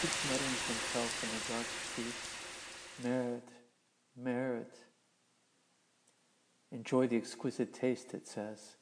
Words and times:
six 0.00 0.30
mutterings 0.30 0.66
himself 0.66 1.24
in 1.24 1.30
the 1.32 1.42
dark 1.54 1.66
street. 1.88 2.14
Merit, 3.02 3.48
merit. 4.14 4.74
Enjoy 6.70 7.06
the 7.06 7.16
exquisite 7.16 7.72
taste, 7.72 8.12
it 8.12 8.26
says, 8.26 8.76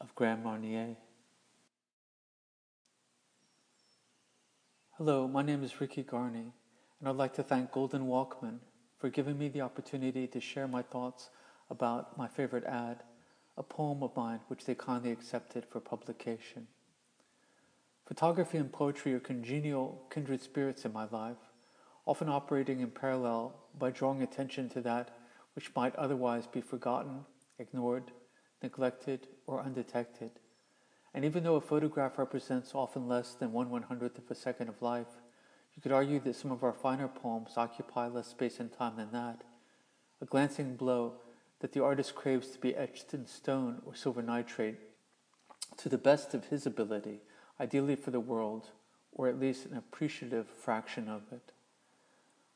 of 0.00 0.14
Grand 0.14 0.44
Marnier. 0.44 0.96
Hello, 4.96 5.26
my 5.26 5.42
name 5.42 5.64
is 5.64 5.80
Ricky 5.80 6.04
Garni, 6.04 6.52
and 7.00 7.08
I'd 7.08 7.16
like 7.16 7.34
to 7.34 7.42
thank 7.42 7.72
Golden 7.72 8.06
Walkman 8.06 8.60
for 8.96 9.08
giving 9.08 9.38
me 9.38 9.48
the 9.48 9.62
opportunity 9.62 10.28
to 10.28 10.40
share 10.40 10.68
my 10.68 10.82
thoughts 10.82 11.30
about 11.68 12.16
my 12.16 12.28
favorite 12.28 12.64
ad, 12.64 13.02
a 13.56 13.64
poem 13.64 14.04
of 14.04 14.14
mine 14.14 14.38
which 14.46 14.66
they 14.66 14.76
kindly 14.76 15.10
accepted 15.10 15.64
for 15.64 15.80
publication. 15.80 16.68
Photography 18.10 18.58
and 18.58 18.72
poetry 18.72 19.14
are 19.14 19.20
congenial, 19.20 20.02
kindred 20.10 20.42
spirits 20.42 20.84
in 20.84 20.92
my 20.92 21.06
life, 21.12 21.36
often 22.04 22.28
operating 22.28 22.80
in 22.80 22.90
parallel 22.90 23.54
by 23.78 23.92
drawing 23.92 24.20
attention 24.20 24.68
to 24.70 24.80
that 24.80 25.16
which 25.54 25.72
might 25.76 25.94
otherwise 25.94 26.48
be 26.48 26.60
forgotten, 26.60 27.24
ignored, 27.60 28.10
neglected, 28.64 29.28
or 29.46 29.62
undetected. 29.62 30.32
And 31.14 31.24
even 31.24 31.44
though 31.44 31.54
a 31.54 31.60
photograph 31.60 32.18
represents 32.18 32.74
often 32.74 33.06
less 33.06 33.34
than 33.34 33.52
one 33.52 33.70
one 33.70 33.82
hundredth 33.84 34.18
of 34.18 34.28
a 34.28 34.34
second 34.34 34.68
of 34.68 34.82
life, 34.82 35.22
you 35.76 35.80
could 35.80 35.92
argue 35.92 36.18
that 36.18 36.34
some 36.34 36.50
of 36.50 36.64
our 36.64 36.72
finer 36.72 37.06
poems 37.06 37.52
occupy 37.56 38.08
less 38.08 38.26
space 38.26 38.58
and 38.58 38.72
time 38.72 38.96
than 38.96 39.12
that. 39.12 39.42
A 40.20 40.24
glancing 40.26 40.74
blow 40.74 41.12
that 41.60 41.70
the 41.74 41.84
artist 41.84 42.16
craves 42.16 42.48
to 42.48 42.58
be 42.58 42.74
etched 42.74 43.14
in 43.14 43.28
stone 43.28 43.82
or 43.86 43.94
silver 43.94 44.20
nitrate 44.20 44.80
to 45.76 45.88
the 45.88 45.96
best 45.96 46.34
of 46.34 46.46
his 46.46 46.66
ability, 46.66 47.20
ideally 47.60 47.94
for 47.94 48.10
the 48.10 48.20
world, 48.20 48.70
or 49.12 49.28
at 49.28 49.38
least 49.38 49.66
an 49.66 49.76
appreciative 49.76 50.48
fraction 50.48 51.08
of 51.08 51.22
it. 51.30 51.52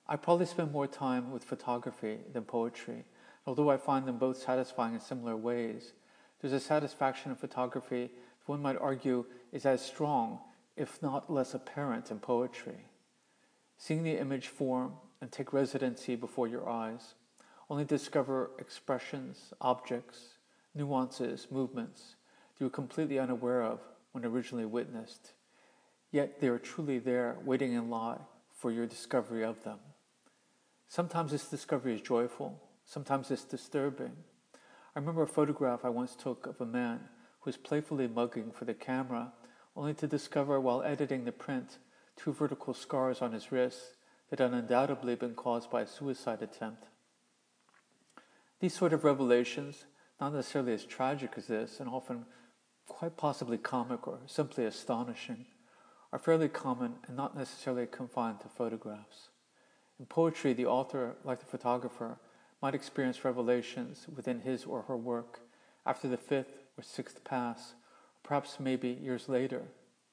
I 0.08 0.16
probably 0.16 0.46
spend 0.46 0.72
more 0.72 0.86
time 0.86 1.30
with 1.30 1.44
photography 1.44 2.18
than 2.32 2.44
poetry, 2.44 3.04
although 3.46 3.70
I 3.70 3.76
find 3.76 4.06
them 4.06 4.18
both 4.18 4.38
satisfying 4.38 4.94
in 4.94 5.00
similar 5.00 5.36
ways. 5.36 5.92
There's 6.40 6.54
a 6.54 6.60
satisfaction 6.60 7.30
in 7.30 7.36
photography 7.36 8.06
that 8.06 8.48
one 8.48 8.62
might 8.62 8.78
argue 8.78 9.26
is 9.52 9.66
as 9.66 9.84
strong, 9.84 10.40
if 10.76 11.02
not 11.02 11.32
less 11.32 11.54
apparent, 11.54 12.10
in 12.10 12.18
poetry. 12.18 12.86
Seeing 13.76 14.02
the 14.02 14.18
image 14.18 14.48
form 14.48 14.94
and 15.20 15.30
take 15.30 15.52
residency 15.52 16.16
before 16.16 16.48
your 16.48 16.68
eyes, 16.68 17.14
only 17.68 17.84
discover 17.84 18.50
expressions, 18.58 19.52
objects, 19.60 20.38
nuances, 20.74 21.46
movements 21.50 22.16
that 22.52 22.60
you 22.60 22.66
were 22.66 22.70
completely 22.70 23.18
unaware 23.18 23.62
of 23.62 23.80
when 24.14 24.24
originally 24.24 24.64
witnessed, 24.64 25.32
yet 26.12 26.40
they 26.40 26.46
are 26.46 26.60
truly 26.60 27.00
there, 27.00 27.36
waiting 27.44 27.72
in 27.72 27.90
lie 27.90 28.20
for 28.54 28.70
your 28.70 28.86
discovery 28.86 29.42
of 29.42 29.64
them. 29.64 29.80
Sometimes 30.86 31.32
this 31.32 31.48
discovery 31.48 31.96
is 31.96 32.00
joyful, 32.00 32.62
sometimes 32.84 33.32
it's 33.32 33.42
disturbing. 33.42 34.12
I 34.94 35.00
remember 35.00 35.24
a 35.24 35.26
photograph 35.26 35.84
I 35.84 35.88
once 35.88 36.14
took 36.14 36.46
of 36.46 36.60
a 36.60 36.64
man 36.64 37.00
who 37.40 37.48
was 37.48 37.56
playfully 37.56 38.06
mugging 38.06 38.52
for 38.52 38.64
the 38.64 38.72
camera, 38.72 39.32
only 39.74 39.94
to 39.94 40.06
discover 40.06 40.60
while 40.60 40.84
editing 40.84 41.24
the 41.24 41.32
print 41.32 41.78
two 42.14 42.32
vertical 42.32 42.72
scars 42.72 43.20
on 43.20 43.32
his 43.32 43.50
wrists 43.50 43.96
that 44.30 44.38
had 44.38 44.52
undoubtedly 44.52 45.16
been 45.16 45.34
caused 45.34 45.72
by 45.72 45.82
a 45.82 45.88
suicide 45.88 46.40
attempt. 46.40 46.84
These 48.60 48.74
sort 48.74 48.92
of 48.92 49.02
revelations, 49.02 49.86
not 50.20 50.32
necessarily 50.32 50.72
as 50.72 50.84
tragic 50.84 51.32
as 51.36 51.48
this, 51.48 51.80
and 51.80 51.88
often 51.88 52.26
quite 52.86 53.16
possibly 53.16 53.58
comic 53.58 54.06
or 54.06 54.18
simply 54.26 54.64
astonishing, 54.64 55.46
are 56.12 56.18
fairly 56.18 56.48
common 56.48 56.94
and 57.06 57.16
not 57.16 57.36
necessarily 57.36 57.86
confined 57.86 58.40
to 58.40 58.48
photographs. 58.48 59.30
In 59.98 60.06
poetry, 60.06 60.52
the 60.52 60.66
author, 60.66 61.16
like 61.24 61.40
the 61.40 61.46
photographer, 61.46 62.18
might 62.62 62.74
experience 62.74 63.24
revelations 63.24 64.06
within 64.14 64.40
his 64.40 64.64
or 64.64 64.82
her 64.82 64.96
work 64.96 65.40
after 65.84 66.08
the 66.08 66.16
fifth 66.16 66.62
or 66.78 66.82
sixth 66.82 67.24
pass, 67.24 67.74
perhaps 68.22 68.58
maybe 68.58 68.88
years 68.88 69.28
later, 69.28 69.62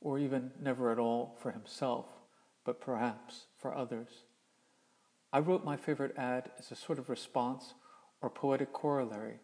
or 0.02 0.20
even 0.20 0.52
never 0.62 0.92
at 0.92 1.00
all 1.00 1.38
for 1.40 1.52
himself, 1.52 2.06
but 2.66 2.82
perhaps 2.82 3.46
for 3.58 3.76
others. 3.76 4.26
I 5.32 5.40
wrote 5.40 5.64
my 5.64 5.78
favorite 5.78 6.18
ad 6.18 6.52
as 6.60 6.72
a 6.72 6.76
sort 6.76 7.00
of 7.00 7.10
response 7.10 7.74
or 8.22 8.30
poetic 8.30 8.74
corollary 8.74 9.40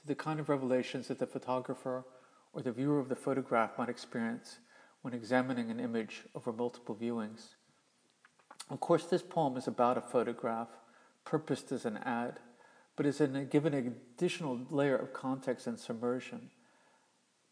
to 0.00 0.06
the 0.06 0.14
kind 0.14 0.40
of 0.40 0.48
revelations 0.48 1.08
that 1.08 1.18
the 1.18 1.26
photographer 1.26 2.04
or 2.56 2.62
the 2.62 2.72
viewer 2.72 2.98
of 2.98 3.10
the 3.10 3.14
photograph 3.14 3.76
might 3.76 3.90
experience 3.90 4.60
when 5.02 5.12
examining 5.12 5.70
an 5.70 5.78
image 5.78 6.22
over 6.34 6.50
multiple 6.54 6.96
viewings. 6.98 7.48
Of 8.70 8.80
course, 8.80 9.04
this 9.04 9.20
poem 9.20 9.58
is 9.58 9.68
about 9.68 9.98
a 9.98 10.00
photograph, 10.00 10.68
purposed 11.26 11.70
as 11.70 11.84
an 11.84 11.98
ad, 11.98 12.40
but 12.96 13.04
is 13.04 13.20
in 13.20 13.36
a, 13.36 13.44
given 13.44 13.74
an 13.74 13.86
additional 13.86 14.58
layer 14.70 14.96
of 14.96 15.12
context 15.12 15.66
and 15.66 15.78
submersion 15.78 16.48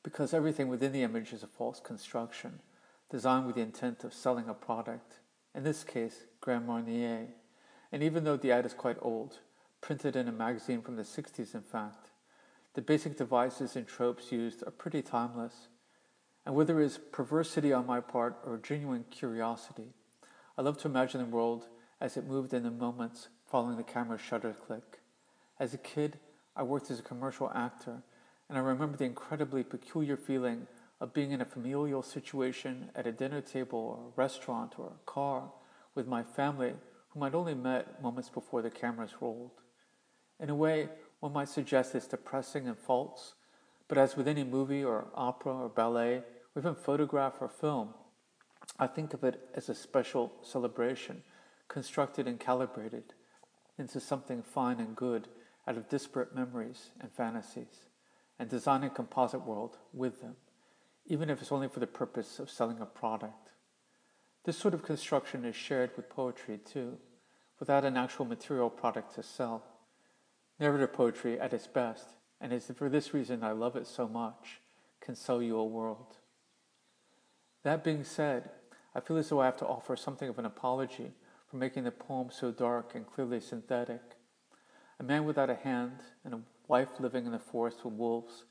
because 0.02 0.32
everything 0.32 0.68
within 0.68 0.92
the 0.92 1.02
image 1.02 1.34
is 1.34 1.42
a 1.42 1.46
false 1.46 1.80
construction, 1.80 2.60
designed 3.10 3.46
with 3.46 3.56
the 3.56 3.62
intent 3.62 4.04
of 4.04 4.14
selling 4.14 4.48
a 4.48 4.54
product, 4.54 5.20
in 5.54 5.64
this 5.64 5.84
case, 5.84 6.24
Grand 6.40 6.66
Marnier. 6.66 7.28
And 7.92 8.02
even 8.02 8.24
though 8.24 8.36
the 8.38 8.52
ad 8.52 8.64
is 8.64 8.74
quite 8.74 8.96
old, 9.02 9.40
printed 9.82 10.16
in 10.16 10.28
a 10.28 10.32
magazine 10.32 10.80
from 10.80 10.96
the 10.96 11.02
60s 11.02 11.54
in 11.54 11.62
fact, 11.62 12.10
the 12.74 12.82
basic 12.82 13.16
devices 13.16 13.76
and 13.76 13.86
tropes 13.86 14.32
used 14.32 14.62
are 14.66 14.72
pretty 14.72 15.00
timeless. 15.00 15.68
And 16.44 16.54
whether 16.54 16.80
it 16.80 16.86
is 16.86 16.98
perversity 17.12 17.72
on 17.72 17.86
my 17.86 18.00
part 18.00 18.36
or 18.44 18.58
genuine 18.58 19.04
curiosity, 19.10 19.94
I 20.58 20.62
love 20.62 20.78
to 20.78 20.88
imagine 20.88 21.20
the 21.20 21.26
world 21.26 21.68
as 22.00 22.16
it 22.16 22.26
moved 22.26 22.52
in 22.52 22.64
the 22.64 22.70
moments 22.70 23.28
following 23.46 23.76
the 23.76 23.82
camera's 23.82 24.20
shutter 24.20 24.52
click. 24.52 25.00
As 25.58 25.72
a 25.72 25.78
kid, 25.78 26.18
I 26.56 26.64
worked 26.64 26.90
as 26.90 26.98
a 26.98 27.02
commercial 27.02 27.50
actor 27.54 28.02
and 28.48 28.58
I 28.58 28.60
remember 28.60 28.96
the 28.96 29.04
incredibly 29.04 29.62
peculiar 29.62 30.16
feeling 30.16 30.66
of 31.00 31.14
being 31.14 31.32
in 31.32 31.40
a 31.40 31.46
familial 31.46 32.02
situation 32.02 32.90
at 32.94 33.06
a 33.06 33.12
dinner 33.12 33.40
table 33.40 33.78
or 33.78 34.08
a 34.08 34.20
restaurant 34.20 34.74
or 34.78 34.86
a 34.86 35.10
car 35.10 35.50
with 35.94 36.06
my 36.06 36.22
family, 36.22 36.74
whom 37.08 37.22
I'd 37.22 37.34
only 37.34 37.54
met 37.54 38.02
moments 38.02 38.28
before 38.28 38.62
the 38.62 38.70
cameras 38.70 39.10
rolled. 39.20 39.62
In 40.40 40.50
a 40.50 40.54
way, 40.54 40.88
one 41.24 41.32
might 41.32 41.48
suggest 41.48 41.94
it's 41.94 42.06
depressing 42.06 42.68
and 42.68 42.76
false, 42.76 43.32
but 43.88 43.96
as 43.96 44.14
with 44.14 44.28
any 44.28 44.44
movie 44.44 44.84
or 44.84 45.06
opera 45.14 45.54
or 45.54 45.70
ballet, 45.70 46.16
or 46.16 46.58
even 46.58 46.74
photograph 46.74 47.36
or 47.40 47.48
film, 47.48 47.94
I 48.78 48.86
think 48.88 49.14
of 49.14 49.24
it 49.24 49.48
as 49.54 49.70
a 49.70 49.74
special 49.74 50.30
celebration, 50.42 51.22
constructed 51.66 52.28
and 52.28 52.38
calibrated 52.38 53.14
into 53.78 54.00
something 54.00 54.42
fine 54.42 54.78
and 54.78 54.94
good 54.94 55.28
out 55.66 55.78
of 55.78 55.88
disparate 55.88 56.34
memories 56.34 56.90
and 57.00 57.10
fantasies 57.10 57.86
and 58.38 58.50
design 58.50 58.84
a 58.84 58.90
composite 58.90 59.46
world 59.46 59.78
with 59.94 60.20
them, 60.20 60.36
even 61.06 61.30
if 61.30 61.40
it's 61.40 61.52
only 61.52 61.68
for 61.68 61.80
the 61.80 61.86
purpose 61.86 62.38
of 62.38 62.50
selling 62.50 62.82
a 62.82 62.84
product. 62.84 63.48
This 64.44 64.58
sort 64.58 64.74
of 64.74 64.82
construction 64.82 65.46
is 65.46 65.56
shared 65.56 65.92
with 65.96 66.10
poetry 66.10 66.58
too, 66.58 66.98
without 67.58 67.86
an 67.86 67.96
actual 67.96 68.26
material 68.26 68.68
product 68.68 69.14
to 69.14 69.22
sell. 69.22 69.64
Narrative 70.60 70.92
poetry 70.92 71.40
at 71.40 71.52
its 71.52 71.66
best, 71.66 72.06
and 72.40 72.52
it's 72.52 72.70
for 72.76 72.88
this 72.88 73.12
reason 73.12 73.42
I 73.42 73.52
love 73.52 73.74
it 73.76 73.86
so 73.86 74.06
much, 74.06 74.60
can 75.00 75.16
sell 75.16 75.42
you 75.42 75.58
a 75.58 75.64
world. 75.64 76.16
That 77.64 77.82
being 77.82 78.04
said, 78.04 78.50
I 78.94 79.00
feel 79.00 79.16
as 79.16 79.28
though 79.28 79.40
I 79.40 79.46
have 79.46 79.56
to 79.58 79.66
offer 79.66 79.96
something 79.96 80.28
of 80.28 80.38
an 80.38 80.46
apology 80.46 81.12
for 81.50 81.56
making 81.56 81.84
the 81.84 81.90
poem 81.90 82.28
so 82.30 82.52
dark 82.52 82.94
and 82.94 83.06
clearly 83.06 83.40
synthetic. 83.40 84.00
A 85.00 85.02
man 85.02 85.24
without 85.24 85.50
a 85.50 85.56
hand 85.56 86.00
and 86.24 86.34
a 86.34 86.40
wife 86.68 87.00
living 87.00 87.26
in 87.26 87.32
the 87.32 87.38
forest 87.38 87.84
with 87.84 87.94
wolves. 87.94 88.44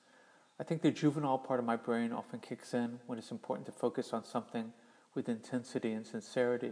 I 0.60 0.64
think 0.64 0.82
the 0.82 0.92
juvenile 0.92 1.38
part 1.38 1.60
of 1.60 1.66
my 1.66 1.76
brain 1.76 2.12
often 2.12 2.40
kicks 2.40 2.74
in 2.74 3.00
when 3.08 3.18
it's 3.18 3.32
important 3.32 3.66
to 3.68 3.72
focus 3.72 4.14
on 4.14 4.26
something 4.26 4.74
with 5.16 5.30
intensity 5.30 5.94
and 5.94 6.06
sincerity. 6.06 6.72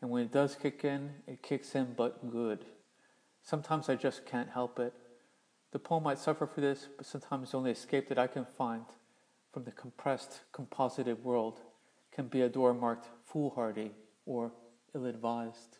And 0.00 0.10
when 0.10 0.22
it 0.22 0.32
does 0.32 0.56
kick 0.56 0.84
in, 0.84 1.10
it 1.26 1.42
kicks 1.42 1.74
in 1.74 1.94
but 1.96 2.30
good. 2.30 2.64
Sometimes 3.48 3.88
I 3.88 3.94
just 3.94 4.26
can't 4.26 4.50
help 4.50 4.78
it. 4.78 4.92
The 5.72 5.78
poem 5.78 6.02
might 6.02 6.18
suffer 6.18 6.46
for 6.46 6.60
this, 6.60 6.86
but 6.98 7.06
sometimes 7.06 7.50
the 7.50 7.56
only 7.56 7.70
escape 7.70 8.06
that 8.10 8.18
I 8.18 8.26
can 8.26 8.44
find 8.44 8.84
from 9.54 9.64
the 9.64 9.70
compressed, 9.70 10.42
composited 10.52 11.24
world 11.24 11.62
can 12.12 12.26
be 12.28 12.42
a 12.42 12.50
door 12.50 12.74
marked 12.74 13.06
foolhardy 13.24 13.92
or 14.26 14.52
ill 14.94 15.06
advised. 15.06 15.78